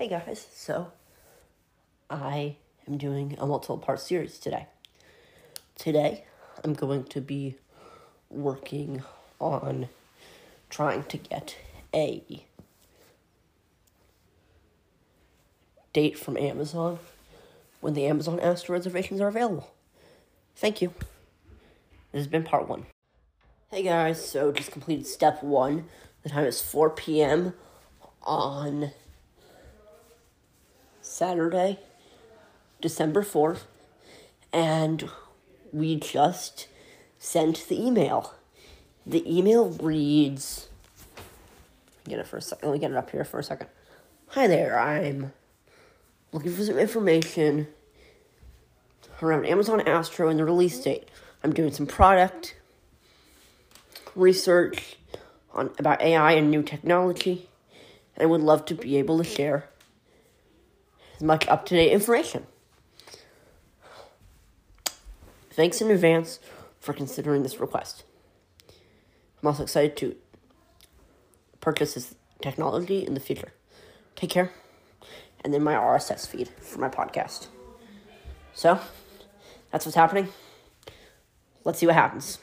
Hey 0.00 0.08
guys, 0.08 0.46
so 0.54 0.92
I 2.08 2.56
am 2.88 2.96
doing 2.96 3.36
a 3.38 3.46
multiple 3.46 3.76
part 3.76 4.00
series 4.00 4.38
today. 4.38 4.66
Today, 5.76 6.24
I'm 6.64 6.72
going 6.72 7.04
to 7.04 7.20
be 7.20 7.56
working 8.30 9.02
on 9.38 9.90
trying 10.70 11.02
to 11.04 11.18
get 11.18 11.58
a 11.94 12.46
date 15.92 16.18
from 16.18 16.38
Amazon 16.38 16.98
when 17.82 17.92
the 17.92 18.06
Amazon 18.06 18.40
Astro 18.40 18.76
reservations 18.76 19.20
are 19.20 19.28
available. 19.28 19.70
Thank 20.56 20.80
you. 20.80 20.94
This 22.12 22.20
has 22.20 22.26
been 22.26 22.44
part 22.44 22.66
one. 22.66 22.86
Hey 23.70 23.82
guys, 23.82 24.26
so 24.26 24.50
just 24.50 24.70
completed 24.70 25.06
step 25.06 25.42
one. 25.42 25.84
The 26.22 26.30
time 26.30 26.46
is 26.46 26.62
4 26.62 26.88
p.m. 26.88 27.52
on 28.22 28.92
Saturday, 31.20 31.78
December 32.80 33.20
4th, 33.20 33.64
and 34.54 35.10
we 35.70 35.96
just 35.96 36.66
sent 37.18 37.68
the 37.68 37.78
email. 37.78 38.32
The 39.04 39.22
email 39.30 39.68
reads 39.68 40.70
get 42.08 42.20
it 42.20 42.26
for 42.26 42.38
a 42.38 42.40
second. 42.40 42.70
Let 42.70 42.72
me 42.72 42.80
get 42.80 42.92
it 42.92 42.96
up 42.96 43.10
here 43.10 43.24
for 43.24 43.38
a 43.38 43.44
second. 43.44 43.68
Hi 44.28 44.46
there, 44.46 44.80
I'm 44.80 45.34
looking 46.32 46.54
for 46.54 46.64
some 46.64 46.78
information 46.78 47.66
around 49.20 49.44
Amazon 49.44 49.82
Astro 49.82 50.30
and 50.30 50.38
the 50.38 50.46
release 50.46 50.78
date. 50.78 51.06
I'm 51.44 51.52
doing 51.52 51.70
some 51.70 51.86
product 51.86 52.56
research 54.14 54.96
on 55.52 55.70
about 55.78 56.00
AI 56.00 56.32
and 56.32 56.50
new 56.50 56.62
technology, 56.62 57.50
and 58.16 58.22
I 58.22 58.26
would 58.26 58.40
love 58.40 58.64
to 58.64 58.74
be 58.74 58.96
able 58.96 59.18
to 59.18 59.24
share 59.24 59.68
as 61.20 61.24
much 61.24 61.46
up 61.48 61.66
to 61.66 61.74
date 61.74 61.92
information. 61.92 62.46
Thanks 65.50 65.80
in 65.82 65.90
advance 65.90 66.40
for 66.80 66.94
considering 66.94 67.42
this 67.42 67.60
request. 67.60 68.04
I'm 69.42 69.48
also 69.48 69.62
excited 69.62 69.96
to 69.98 70.16
purchase 71.60 71.94
this 71.94 72.14
technology 72.40 73.04
in 73.04 73.12
the 73.12 73.20
future. 73.20 73.52
Take 74.16 74.30
care. 74.30 74.50
And 75.44 75.52
then 75.52 75.62
my 75.62 75.74
RSS 75.74 76.26
feed 76.26 76.48
for 76.48 76.78
my 76.78 76.88
podcast. 76.88 77.48
So, 78.54 78.80
that's 79.70 79.84
what's 79.84 79.96
happening. 79.96 80.28
Let's 81.64 81.78
see 81.78 81.86
what 81.86 81.94
happens. 81.94 82.40